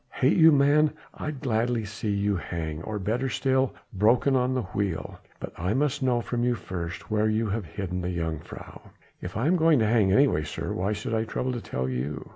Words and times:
"Hate 0.13 0.35
you, 0.35 0.51
man? 0.51 0.93
I'd 1.13 1.41
gladly 1.41 1.85
see 1.85 2.09
you 2.09 2.35
hang, 2.35 2.81
or 2.81 2.97
better 2.97 3.29
still 3.29 3.75
broken 3.93 4.35
on 4.35 4.55
the 4.55 4.63
wheel. 4.73 5.19
But 5.39 5.53
I 5.59 5.75
must 5.75 6.01
know 6.01 6.21
from 6.21 6.43
you 6.43 6.55
first 6.55 7.11
where 7.11 7.29
you 7.29 7.45
have 7.49 7.65
hidden 7.65 8.01
the 8.01 8.09
jongejuffrouw." 8.17 8.81
"If 9.21 9.37
I 9.37 9.45
am 9.45 9.59
to 9.59 9.85
hang 9.85 10.11
anyway, 10.11 10.43
sir, 10.43 10.73
why 10.73 10.93
should 10.93 11.13
I 11.13 11.25
trouble 11.25 11.51
to 11.51 11.61
tell 11.61 11.87
you?" 11.87 12.27